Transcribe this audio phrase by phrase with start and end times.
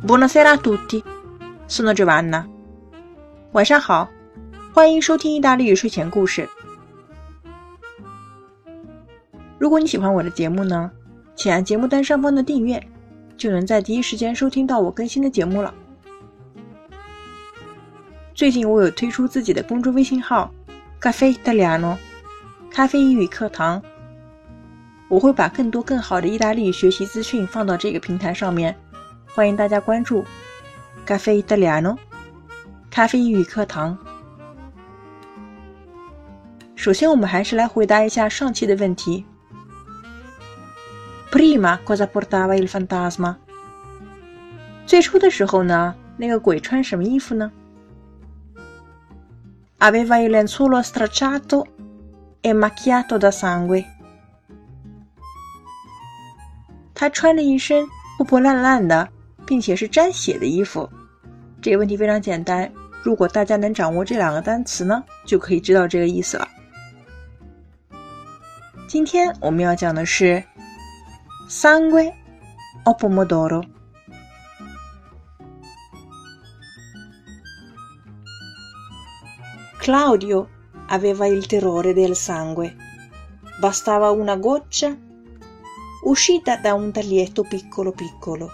[0.00, 1.02] Buonasera a tutti,
[1.66, 2.46] sono Giovanna。
[3.50, 4.08] 晚上好，
[4.72, 6.48] 欢迎收听意大利语睡前故事。
[9.58, 10.88] 如果你喜欢我的节目呢，
[11.34, 12.80] 请按节目单上方的订阅，
[13.36, 15.74] 就能在第一时间收听到我更新的节目了。
[18.34, 20.48] 最近我有推出自己的公众微信号
[21.00, 21.96] “咖啡的 leano
[22.70, 23.82] ”，咖啡英语课堂。
[25.08, 28.76] 我会把更多更好的意大利语学习资讯放到这个平台上面，
[29.34, 30.24] 欢迎大家关注
[31.04, 31.96] “咖啡意大利诺”
[32.90, 33.96] 咖啡英语课堂。
[36.74, 39.24] 首先，我们还是来回答一下上期的问题。
[41.30, 43.36] Prima cosa portava il fantasma？
[44.86, 47.52] 最初的时候呢，那个鬼穿什么衣服呢
[49.78, 51.66] ？Aveva il lenzuolo stracciato
[52.40, 53.84] e macchiato da sangue。
[56.94, 59.08] 他穿着一身破破烂烂的，
[59.48, 60.86] 并且是沾血的衣服。
[61.62, 62.70] 这个问题非常简单，
[63.02, 66.46] 如果大家能掌握这两个单词呢，就可以知道这个意思了。
[68.86, 70.44] 今天我们要讲的是
[71.48, 72.12] sangue
[72.84, 73.64] o pomodoro。
[79.80, 80.46] Claudio
[80.88, 82.76] aveva il terrore del sangue.
[83.62, 84.94] Bastava una goccia
[86.04, 88.50] uscita da un taglietto piccolo piccolo,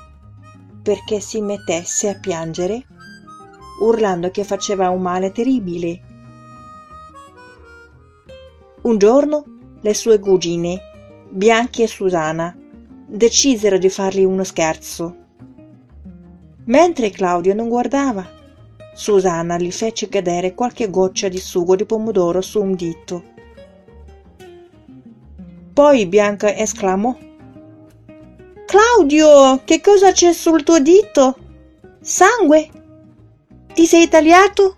[0.84, 2.84] perché si mettesse a piangere,
[3.80, 6.00] urlando che faceva un male terribile.
[8.82, 9.44] Un giorno
[9.80, 10.78] le sue cugine,
[11.30, 12.55] Bianchi e Susana,
[13.06, 15.16] decisero di fargli uno scherzo.
[16.66, 18.28] Mentre Claudio non guardava,
[18.92, 23.22] Susanna gli fece cadere qualche goccia di sugo di pomodoro su un dito.
[25.72, 27.16] Poi Bianca esclamò
[28.74, 31.36] Claudio, che cosa c'è sul tuo dito?
[32.01, 32.70] Sangue?
[33.73, 34.77] Ti sei tagliato?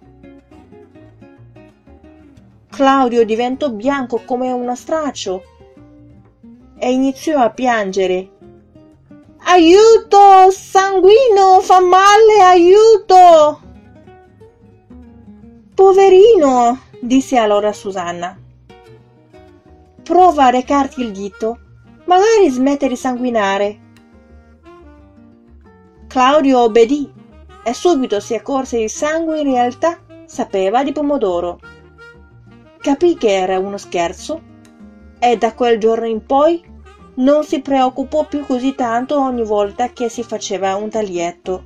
[2.69, 5.43] Claudio diventò bianco come uno straccio
[6.77, 8.29] e iniziò a piangere.
[9.39, 10.51] Aiuto!
[10.51, 11.61] Sanguino!
[11.62, 12.43] Fa male!
[12.43, 13.61] Aiuto!
[15.75, 18.39] Poverino, disse allora Susanna.
[20.03, 21.59] Prova a recarti il dito,
[22.05, 23.85] magari smette di sanguinare.
[26.16, 27.12] Claudio obbedì
[27.64, 31.59] e subito si accorse il sangue in realtà sapeva di pomodoro.
[32.80, 34.42] Capì che era uno scherzo
[35.19, 36.64] e da quel giorno in poi
[37.16, 41.64] non si preoccupò più così tanto ogni volta che si faceva un taglietto.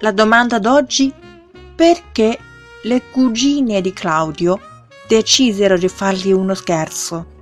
[0.00, 1.12] La domanda d'oggi
[1.74, 2.38] perché
[2.82, 4.60] le cugine di Claudio
[5.08, 7.34] decisero di fargli uno scherzo?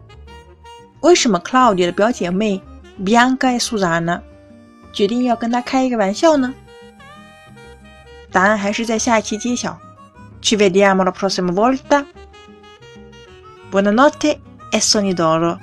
[1.00, 2.62] 为什么 Claudio 的表姐妹
[2.98, 4.20] Bianca e Susanna
[4.92, 6.54] 决定要跟他开一个玩笑呢？
[8.30, 9.78] 答案还是在下一期揭晓。
[10.40, 12.04] Ci vediamo la prossima volta.
[13.70, 15.58] Buonanotte e sogni d'oro.